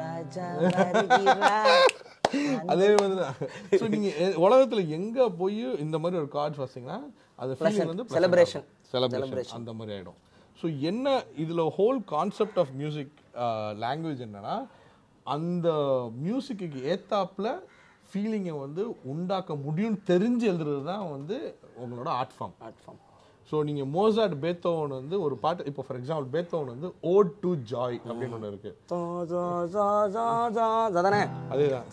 [0.01, 0.47] ராஜா.
[2.71, 3.35] அதே மாதிரி தான்
[3.73, 6.99] ஸோ நீங்க எ- உலகத்துல எங்க போய் இந்த மாதிரி ஒரு கார்ட்ஸ் வச்சீங்கன்னா
[7.39, 7.49] அது
[7.85, 8.63] வந்து celebration.
[8.93, 10.19] செலிப்ரேஷன் அந்த மாதிரி ஆயிடும்.
[10.59, 11.05] ஸோ என்ன
[11.43, 13.13] இதுல whole concept of music
[13.83, 14.55] language என்னன்னா
[15.25, 15.67] அந்த
[16.21, 17.47] மியூசிக்கு ஏத்தாப்புல
[18.09, 21.37] ஃபீலிங்கை வந்து உண்டாக்க முடியும்னு தெரிஞ்சு எழுதுறது தான் வந்து
[21.81, 22.99] உங்களோட art form art form
[23.51, 27.97] so நீங்கள் மோசாட் பேத்தோவன் வந்து ஒரு பாட்டு இப்போ ஃபார் எக்ஸாம்பிள் பேத்தோவன் வந்து ஓட் டு ஜாய்
[28.05, 28.71] அப்படின்னு ஒன்று இருக்கு
[31.53, 31.87] அதேதான்.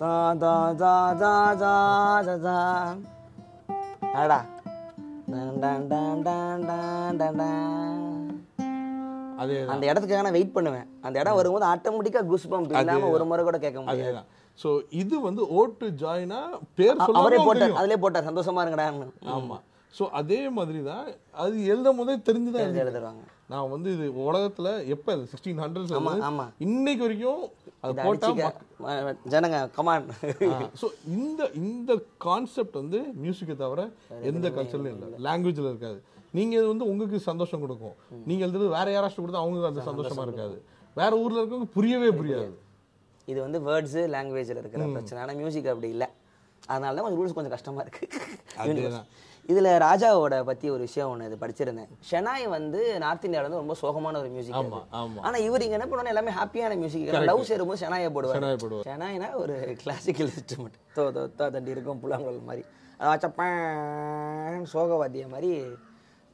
[9.38, 13.42] அதே அந்த இடத்துக்காக நான் வெயிட் பண்ணுவேன் அந்த இடம் வரும்போது ஆட்டோமேட்டிக்கா குஸ் பம்ப் இல்லாம ஒரு முறை
[13.44, 14.22] கூட கேட்க முடியாது
[14.58, 16.38] ஸோ இது வந்து ஓட் டு ஜாய்னா
[16.74, 19.58] பேர் அவரே போட்டார் அதிலே போட்டார் சந்தோஷமா இருங்கடான்னு ஆமா
[19.95, 21.07] ஸோ அதே மாதிரி தான்
[21.42, 22.80] அது எழுதும் போதே எழுதி எழுதிருக்கேன்.
[22.83, 23.23] எழுதுறாங்க.
[23.49, 25.92] நான் வந்து இது உலகத்துல எப்போ சிக்ஸ்டீன் ஹண்ட்ரட்ஸ்
[26.26, 27.42] ஆமா இன்னைக்கு வரைக்கும்
[27.80, 28.49] அது போட்டா அடிச்சுக்க
[28.85, 30.07] ம- ஜனங்க கமான்
[30.80, 31.92] ஸோ இந்த இந்த
[32.25, 33.80] கான்செப்ட் வந்து மியூசிக்கை தவிர
[34.30, 35.18] எந்த கல்ச்சர்லையும் இல்லை.
[35.26, 35.99] லாங்குவேஜில் இருக்காது.
[36.35, 37.95] நீங்க இது வந்து உங்களுக்கு சந்தோஷம் கொடுக்கும்.
[38.26, 40.57] நீங்க எழுதுறது வேற யாராச்சும் கொடுத்தா அவங்களுக்கு அது சந்தோஷமா இருக்காது.
[40.97, 42.50] வேற ஊர்ல இருக்கவங்க புரியவே புரியாது.
[43.28, 45.18] இது வந்து வேர்ட்ஸ் லாங்குவேஜ்ல இருக்கிற பிரச்சனை.
[45.23, 46.04] ஆனா மியூசிக் அப்படி இல்ல.
[46.62, 48.04] அதனால தான் கொஞ்சம் ரூல்ஸ் கொஞ்சம் கஷ்டமா இருக்கு.
[48.62, 49.09] அதேதான்.
[49.52, 51.90] இதுல ராஜாவோட பத்தி ஒரு விஷயம் ஒன்று இது படிச்சிருந்தேன்.
[52.09, 55.21] ஷெனாய் வந்து நார்த் இந்தியாவில் வந்து ரொம்ப சோகமான ஒரு மியூசிக் ஆமா ஆமா.
[55.26, 58.37] ஆனா இவர் இங்க என்ன பண்ணுவாங்க எல்லாமே ஹாப்பியான மியூசிக் லவ் சேரும்போது ஷெனாயை போடுவார்.
[58.38, 58.85] ஷெனாயை போடுவார்.
[58.88, 62.64] ஷெனாய்னா ஒரு கிளாசிக்கல் இன்ஸ்ட்ருமெண்ட் தோ தோ தோ தண்டி இருக்கும் புல்லாங்குழல் மாதிரி.
[62.99, 65.50] அதை வச்சப்பேன் சோகவாத்திய மாதிரி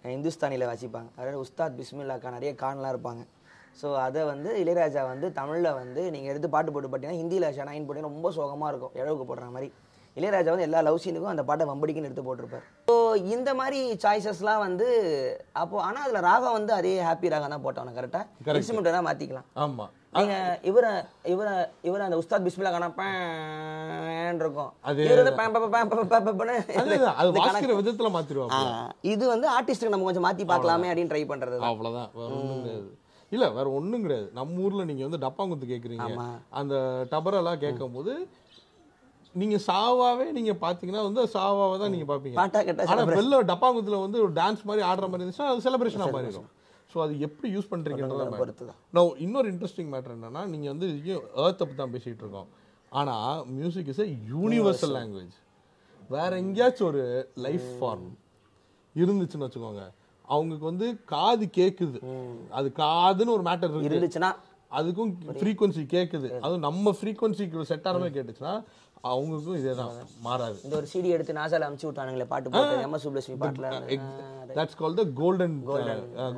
[0.05, 3.23] இந்துஸ்தானியில் வாசிப்பாங்க அதாவது உஸ்தாத் பிஸ்மில்லாக்கா நிறைய கான்லாம் இருப்பாங்க.
[3.81, 8.09] ஸோ அதை வந்து இளையராஜா வந்து தமிழில் வந்து நீங்கள் எடுத்து பாட்டு போட்டு பார்த்தீங்கன்னா ஹிந்தியில் ஷெனாயின் போட்டு
[8.11, 8.95] ரொம்ப சோகமாக இருக்கும்.
[9.01, 9.71] இழவுக்கு போடுற மாதிரி.
[10.17, 12.65] இளையராஜா வந்து எல்லா லவ் சீனுக்கும் அந்த பாட்டை வம்படிக்குன்னு எடுத்து போட்டிருப்பார்.
[12.89, 12.95] ஸோ
[13.35, 14.87] இந்த மாதிரி சாய்ஸஸ்லாம் வந்து
[15.63, 19.87] அப்போ ஆனால் அதில் ராகம் வந்து அதே ஹாப்பி ராகம் தான் போட்டவன கரெக்டாக இன்ஸ்ட்ருமெண்ட் வேணால் மாற்றிக்கலாம் ஆமா.
[20.17, 20.35] நீங்க
[20.71, 20.85] இவர
[21.33, 21.49] இவர
[21.89, 24.71] இவர அந்த உஸ்தாத் பிஸ்மில்லா கானா பேன் இருக்கும்.
[25.07, 25.23] இவரு
[27.71, 28.13] வந்து விதத்துல
[29.15, 31.71] இது வந்து ஆர்டிஸ்ட்டுக்கு நம்ம கொஞ்சம் மாத்தி பார்க்கலாமே அப்படின்னு ட்ரை பண்றது தான்.
[31.73, 32.11] அவ்வளவுதான்.
[33.33, 34.27] இல்ல வேற ஒண்ணும் கிடையாது.
[34.39, 36.09] நம்ம ஊர்ல நீங்க வந்து டப்பாங்குத்து கேக்குறீங்க.
[36.09, 36.27] ஆமா.
[36.61, 36.75] அந்த
[37.13, 38.13] டபரெல்லாம் கேட்கும் போது
[39.41, 42.37] நீங்க சாவாவே நீங்க பாத்தீங்கன்னா வந்து சாவாவை தான் நீங்க பாப்பீங்க.
[42.41, 46.29] பாட்டா கேட்டா ஆனா வெளில டப்பாங்குத்துல வந்து ஒரு டான்ஸ் மாதிரி ஆடுற மாதிரி இருந்துச்சுன்னா அது செலிப்ரேஷனா மாதிரி
[46.31, 46.51] இருக்கும்
[46.93, 48.79] ஸோ அது எப்படி யூஸ் பண்றீங்கன்றத பொறுத்து தான்.
[48.97, 50.89] நான் இன்னொரு இன்ட்ரெஸ்டிங் மேட்டர் என்னன்னா நீங்க வந்து
[51.45, 52.49] ஏர்த் பத்தி தான் பேசிட்டு இருக்கோம்.
[52.93, 53.17] ஆனா
[53.59, 55.37] music is a universal language
[56.15, 57.03] வேற எங்கேயாச்சும் ஒரு
[57.47, 58.09] லைஃப் ஃபார்ம்
[58.97, 59.85] இருந்துச்சுன்னு வச்சுக்கோங்க.
[60.29, 61.99] அவங்களுக்கு வந்து காது கேக்குது.
[62.59, 64.31] அது காதுன்னு ஒரு மேட்டர் இருந்துச்சுன்னா
[64.73, 65.11] அதுக்கும்
[65.41, 66.29] ஃப்ரீக்வன்சி கேக்குது.
[66.45, 68.55] அதுவும் நம்ம ஃப்ரீக்வன்சிக்கு செட் ஆகிற மாதிரி கேட்டுச்சுன்னா
[69.11, 69.95] அவங்களுக்கும் இதே தான்
[70.27, 70.59] மாறாது.
[70.67, 73.71] இந்த ஒரு சிடி எடுத்து நாசால அமுச்சு விட்டானுங்களே பாட்டு போட்டு எம் எஸ் சுப்லட்சுமி பாட்டுல.
[74.59, 75.57] That's call the golden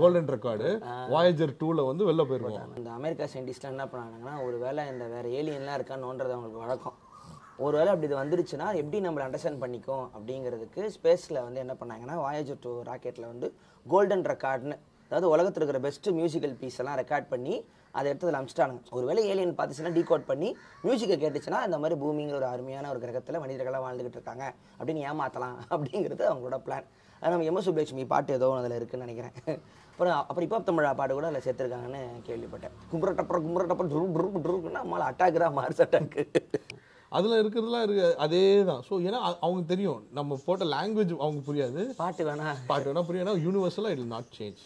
[0.00, 0.68] golden record
[1.14, 2.73] Voyager டூல வந்து வெளில போயிருக்கோம்.
[2.78, 6.96] அந்த அமெரிக்கா சயின்டிஸ்ட்லாம் என்ன பண்ணாங்கன்னா ஒரு வேளை இந்த வேற ஏலியன்லாம் இருக்கான்னுன்றது அவங்களுக்கு வழக்கம்.
[7.66, 12.73] ஒருவேளை அப்படி இது வந்துருச்சுன்னா எப்படி நம்மளை அண்டர்ஸ்டாண்ட் பண்ணிக்கும் அப்படிங்கிறதுக்கு ஸ்பேஸில் வந்து என்ன பண்ணாங்கன்னா வாயேஜர் டூ
[12.88, 13.49] ராக்கெட்டில் வந்து
[13.87, 14.76] கோல்டன் ரெக்கார்ட்னு
[15.11, 17.54] அதாவது உலகத்தில் இருக்கிற பெஸ்ட் மியூசிக்கல் பீஸ் எல்லாம் ரெக்கார்ட் பண்ணி
[17.98, 18.82] அதை எடுத்து அதில் அமிச்சிட்டானுங்க.
[18.98, 20.48] ஒருவேளை ஏலியன் பார்த்துச்சுன்னா டீகோட் பண்ணி
[20.86, 24.44] மியூசிக்கை கேட்டுச்சுன்னா இந்த மாதிரி பூமிங்கிற ஒரு அருமையான ஒரு கிரகத்தில் மனிதர்களாக வாழ்ந்துகிட்டு இருக்காங்க.
[24.78, 26.86] அப்படின்னு ஏமாத்தலாம் அப்படிங்கிறது அவங்களோட பிளான்
[27.22, 29.36] அது நம்ம எம் எஸ் சுப்லட்சுமி பாட்டு ஏதோ அதில் இருக்குன்னு நினைக்கிறேன்.
[29.92, 32.75] அப்புறம் அப்புறம் இப்போ தமிழா பாட்டு கூட அதில் சேர்த்துருக்காங்கன்னு கேள்விப்பட்டேன்.
[32.92, 36.25] கும்பரட்டப்பறம் கும்பரட்டப்பறம் ட்ரு ட்ரு ட்ருக்குன்னா நம்மளால் அட்டாக்குறா மார்ஸ் அட்டாக்கு
[37.16, 38.06] அதுல இருக்கிறதுலாம் இருக்கு.
[38.25, 38.80] அதே தான்.
[38.88, 40.00] ஸோ ஏன்னா அவங்க தெரியும்.
[40.18, 41.82] நம்ம போட்ட லாங்குவேஜ் அவங்க புரியாது.
[42.00, 42.47] பாட்டு வேணா.
[42.71, 43.25] பாட்டு வேணா புரியும்.
[43.25, 44.62] ஏன்னா யூனிவர்சலாக இட் நாட் சேஞ்ச்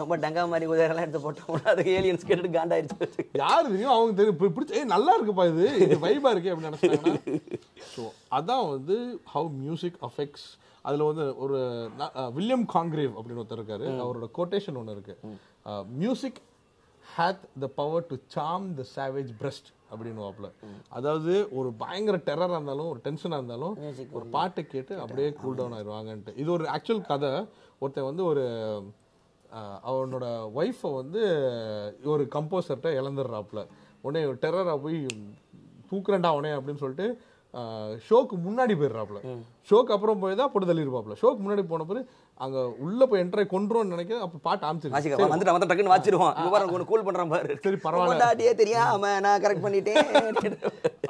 [0.00, 3.06] ரொம்ப டங்கா மாதிரி குதிரெல்லாம் எடுத்து போட்டோம்னா அதுக்கு ஏலியன்ஸ் கேட்டுட்டு காண்டாயிருச்சு.
[3.42, 3.94] யாரு தெரியும்?
[3.96, 5.66] அவங்க தெரியும் பிடிச்ச ஏய் நல்லா இருக்குப்பா இது.
[5.84, 7.36] இது வைபா இருக்கே அப்படின்னு நினைச்சாங்கன்னா.
[7.92, 8.02] ஸோ
[8.38, 8.96] அதான் வந்து
[9.34, 10.48] ஹவு மியூசிக் அஃபெக்ட்ஸ்
[10.88, 11.58] அதுல வந்து ஒரு
[12.36, 13.86] வில்லியம் காங்கிரேவ் அப்படின்னு ஒருத்தர் இருக்காரு.
[14.04, 15.16] அவரோட கோட்டேஷன் ஒன்று இருக்கு.
[16.02, 16.38] Music
[17.04, 20.50] hath the power to charm the savage breast அப்படின்னு
[20.98, 23.74] அதாவது ஒரு பயங்கர டெரரா இருந்தாலும் ஒரு டென்ஷனா இருந்தாலும்
[24.18, 27.32] ஒரு பாட்டை கேட்டு அப்படியே கூல் டவுன் ஆயிடுவாங்கன்ட்டு இது ஒரு ஆக்சுவல் கதை.
[27.82, 28.44] ஒருத்தன் வந்து ஒரு
[29.90, 30.24] அவனோட
[30.60, 31.22] ஒய்ஃபை வந்து
[32.04, 33.66] ஒரு கம்போசர்கிட்ட இழந்துடுறாப்புல.
[34.00, 35.06] உடனே டெரராக போய்
[35.90, 37.18] தூக்குறண்டா அவனே அப்படின்னு சொல்லிட்டு
[38.08, 39.20] ஷோக்கு முன்னாடி போயிடுறாப்புல.
[39.68, 41.14] ஷோக்கு அப்புறம் போய் தான் போட்டு தள்ளியிருப்பாப்புல.
[41.20, 42.02] ஷோக்கு முன்னாடி போன பிறகு
[42.44, 44.22] அங்க உள்ள போய் என்ட்ரை கொண்டுருவோம்னு நினைக்கிறேன்.
[44.26, 44.66] அப்ப பாட்டு
[45.32, 47.54] வந்துட்டு வந்து டக்குன்னு வாச்சிருவான் இங்க பாரு ஒன்று கூல் பண்றான் பாரு.
[47.64, 48.52] சரி, பரவாயில்ல.
[48.62, 50.56] தெரியாம நான் கரெக்ட் பண்ணிட்டேன்.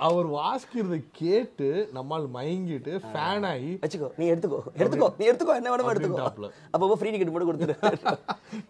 [0.08, 5.92] அவர் வாசிக்கிறத கேட்டு நம்மால் மயங்கிட்டு ஃபேன் ஆகி வச்சுக்கோ நீ எடுத்துக்கோ எடுத்துக்கோ நீ எடுத்துக்கோ என்ன வேணுமோ
[5.94, 6.28] எடுத்துக்கோ.
[6.74, 7.76] அப்பப்போ ஃப்ரீ டிக்கெட் மட்டும் கொடுத்துரு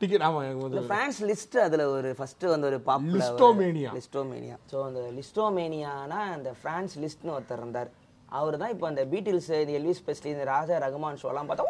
[0.02, 4.78] டிக்கெட் ஆமா எனக்கு வந்து பிரான்ஸ் லிஸ்ட் அதுல ஒரு ஃபர்ஸ்ட் வந்து ஒரு பாப்புலர் லிஸ்டோமேனியா லிஸ்டோமேனியா ஸோ
[4.88, 7.92] அந்த லிஸ்டோமேனியானா அந்த பிரான்ஸ் லிஸ்ட்னு ஒருத்தர் இருந்தார்.
[8.38, 11.66] அவர் தான் இப்போ அந்த பீட்டில்ஸ் இந்த எல்விஸ் பெஸ்லி இந்த ராஜா ரகுமான் ஷோலாம் பார்த்தா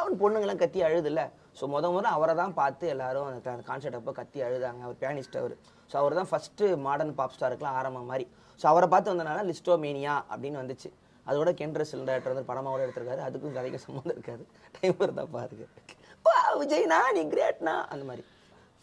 [0.00, 1.22] அவன் பொண்ணுங்கெல்லாம் கத்தி அழுதுல
[1.58, 4.80] ஸோ முத முதல்ல அவரை தான் பார்த்து எல்லாரும் அந்த கான்சர்ட் அப்போ கத்தி அழுதாங்க.
[4.86, 5.54] அவர் பியானிஸ்ட் அவர்.
[5.90, 8.24] ஸோ அவர் தான் ஃபஸ்ட்டு மாடர்ன் பாப் ஸ்டாருக்குலாம் ஆரம்பம் மாதிரி.
[8.60, 10.90] ஸோ அவரை பார்த்து வந்தனால லிஸ்டோமேனியா அப்படின்னு வந்துச்சு.
[11.26, 13.22] அதோட கென்ட்ரஸ் டேரக்டர் வந்து படமாவோட எடுத்திருக்காரு.
[13.28, 14.44] அதுக்கும் கதைக்கும் சம்மந்தம் இருக்காது.
[14.76, 15.66] டைம் இருந்தால் பாருங்க.
[16.62, 18.24] விஜய்னா நீ கிரேட்னா அந்த மாதிரி.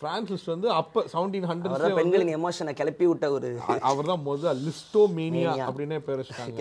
[0.01, 3.49] பிரான்ஸ் லிஸ்ட் வந்து அப்ப செவன்டீன் ஹண்ட்ரட் பெண்களின் எமோஷனை கிளப்பி விட்ட ஒரு
[3.89, 6.55] அவர் தான் முதல் லிஸ்டோமேனியா அப்படின்னே பேர் வச்சுட்டாங்க.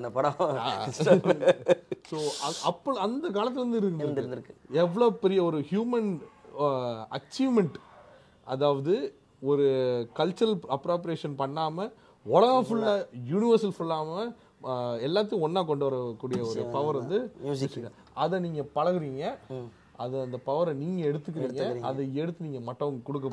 [0.00, 0.38] அந்த படம்.
[2.10, 2.18] ஸோ
[2.70, 6.10] அப்போ அந்த காலத்துல இருந்து இருந்து இருந்திருக்கு எவ்வளவு பெரிய ஒரு ஹியூமன்
[7.16, 7.76] அச்சீவ்மெண்ட்
[8.46, 8.94] அதாவது
[9.42, 9.66] ஒரு
[10.16, 11.86] கல்ச்சரல் அப்ராப்ரேஷன் பண்ணாம
[12.26, 12.94] உலகம் ஃபுல்லா
[13.28, 14.08] யூனிவர்சல் ஃபுல்லாம
[14.64, 17.18] அஹ், எல்லாத்தையும் ஒண்ணா கொண்டு வரக்கூடிய ஒரு பவர் வந்து
[18.16, 19.22] அதை நீங்க பழகுறீங்க.
[20.00, 23.28] அது அந்த பவரை நீங்க எடுத்துக்கிறீங்க அதை எடுத்து நீங்க மற்றவங்க கொடுக்க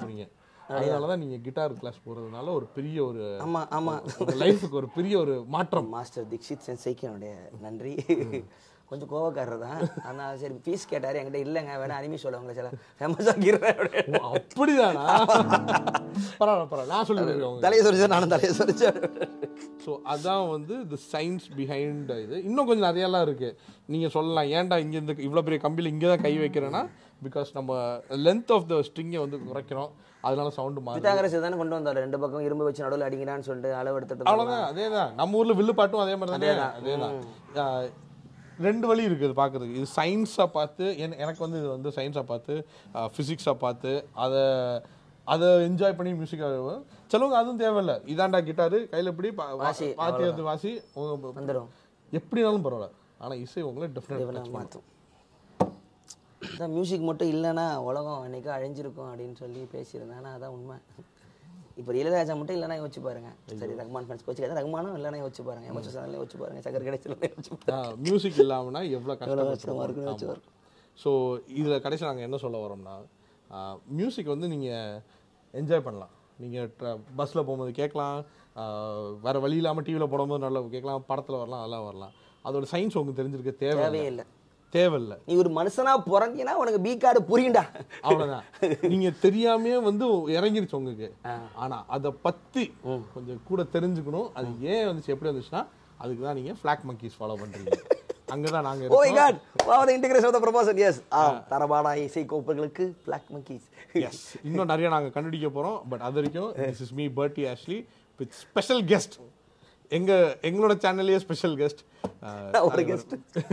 [0.70, 3.96] போறீங்க அதனாலதான் நீங்க கிட்டார் கிளாஸ் போறதுனால ஒரு பெரிய ஒரு ஆமா ஆமா.
[4.44, 5.90] லைஃபுக்கு ஒரு பெரிய ஒரு மாற்றம்.
[5.98, 7.34] மாஸ்டர் தீக்ஷித் சென்சைக்கு என்னுடைய
[7.66, 7.94] நன்றி.
[8.90, 12.68] கொஞ்சம் கோவக்காரர் தான் ஆனால் சரி ஃபீஸ் கேட்டார் என்கிட்ட இல்லைங்க வேணா அனிமி சொல்ல உங்களை சில
[13.00, 13.80] ஃபேமஸ் ஆக்கிடுறேன்
[14.28, 15.06] அப்படிதானா?
[16.40, 16.94] பரவாயில்ல பரவாயில்ல.
[16.94, 19.00] நான் சொல்லிடுறேன் தலையை சொரிச்சா நானும் தலையை சொரிச்சேன்.
[19.86, 22.38] ஸோ அதான் வந்து தி சயின்ஸ் பிஹைண்ட் இது.
[22.50, 23.50] இன்னும் கொஞ்சம் நிறையலாம் இருக்கு.
[23.94, 26.84] நீங்க சொல்லலாம் ஏன்டா இங்க இந்த இவ்வளோ பெரிய கம்பியில் இங்கே தான் கை வைக்கிறேன்னா
[27.28, 27.74] பிகாஸ் நம்ம
[28.28, 29.92] லென்த் ஆஃப் த ஸ்ட்ரிங்கை வந்து குறைக்கிறோம்.
[30.24, 31.04] அதனால சவுண்டு மாறும்
[31.40, 31.98] தானே கொண்டு வந்தார்.
[31.98, 34.30] ரெண்டு பக்கம் இரும்பு வச்சு நடுவில் அடிக்கிறான்னு சொல்லிட்டு அளவு எடுத்துட்டு.
[34.32, 36.50] அவ்வளோதான் அதே தான் நம்ம ஊர்ல வில்லு பாட்டும் அதே மாதிரி தானே?
[36.80, 37.88] அதே தான்
[38.60, 42.54] ரெண்டு வழி இருக்குது பார்க்கறதுக்கு இது சயின்ஸாக பார்த்து என- எனக்கு வந்து இது வந்து சயின்ஸாக பார்த்து
[43.12, 44.44] ஃபிசிக்ஸாக பார்த்து அதை
[45.28, 46.44] அதை என்ஜாய் பண்ணி மியூசிக்
[47.12, 47.94] சிலவங்க அதுவும் தேவையில்ல.
[48.06, 49.88] இதாண்டா கிட்டாரு கையில் வா- வாசி,
[50.44, 50.72] வாசி
[51.36, 51.70] வந்துடும்
[52.12, 52.90] எப்படினாலும் பரவாயில்ல.
[53.20, 54.22] ஆனா இசை உங்களை டெஃபினட்
[54.56, 54.86] மாற்றும்.
[56.58, 60.20] அதான் மியூசிக் மட்டும் இல்லைன்னா உலகம் அன்னைக்கு அழிஞ்சிருக்கும் அப்படின்னு சொல்லி பேசியிருந்தேன்.
[60.20, 60.78] ஆனால் அதான் உண்மை.
[61.80, 63.32] இப்போ இளையராஜா மட்டும் இல்லைனா யோசிச்சு பாருங்க.
[63.60, 65.68] சரி ரஹ்மான் ஃபேன்ஸ் கோச்சு ரஹ்மானும் இல்லைனா யோசிச்சு பாருங்க.
[65.72, 66.62] எமோச்சு சேனல்ல யோசிச்சு பாருங்க.
[66.66, 67.98] சக்கர கிடைச்சல யோசிச்சு பாருங்க.
[68.06, 70.56] மியூசிக் இல்லாமனா எவ்வளோ கஷ்டமா இருக்குன்னு கஷ்டப்பட்டு
[71.04, 71.12] ஸோ
[71.60, 72.96] இதில் கடைசி நாங்கள் என்ன சொல்ல வரோம்னா
[74.00, 74.96] மியூசிக் வந்து நீங்கள்
[75.62, 76.16] என்ஜாய் பண்ணலாம்.
[76.44, 76.72] நீங்கள்
[77.20, 78.18] பஸ்ஸில் போகும்போது கேட்கலாம்.
[79.28, 81.06] வேற வழி இல்லாமல் டிவியில் போடும்போது நல்லா கேட்கலாம்.
[81.12, 82.16] படத்தில் வரலாம் அதெல்லாம் வரலாம்.
[82.48, 84.26] அதோட சயின்ஸ் உங்களுக்கு தெரிஞ்சிருக்க தேவை தேவையே இல்லை.
[84.76, 85.18] தேவையில்லை.
[85.28, 87.64] நீ ஒரு மனுஷனா பிறந்தீங்கன்னா உனக்கு பி கார்டு புரியும்டா.
[88.08, 88.46] அவ்வளவுதான்.
[88.92, 90.06] நீங்க தெரியாமே வந்து
[90.38, 91.10] இறங்கிருச்சு உங்களுக்கு
[91.66, 92.66] ஆனா அத பத்தி
[93.14, 94.28] கொஞ்சம் கூட தெரிஞ்சுக்கணும்.
[94.40, 95.64] அது ஏன் வந்துச்சு எப்படி வந்துச்சுன்னா
[96.04, 97.78] அதுக்கு தான் நீங்க ஃபிளாக் மங்கீஸ் ஃபாலோ பண்றீங்க.
[98.34, 102.86] அங்கதான் நாங்க ஓ God wow the integration of the proposal is ah தரபாடா இசை கோப்புகளுக்கு
[103.08, 103.68] பிளாக் மங்கீஸ்
[104.04, 104.18] Yes.
[104.48, 105.78] இன்னும் நிறைய நாங்க கண்டுபிடிக்க போறோம்.
[105.92, 107.78] பட் அது வரைக்கும் this is me Bertie Ashley
[108.20, 109.16] with special guest
[109.90, 111.82] எங்க எங்களோட சேனல்லே ஸ்பெஷல் கெஸ்ட்
[112.62, 113.10] ஒரு guest.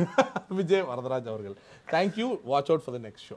[0.58, 1.56] விஜய் வரதராஜ் அவர்கள்.
[1.90, 3.36] Thank you watch out for the next show